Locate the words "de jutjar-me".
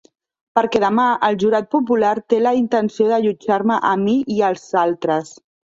3.13-3.81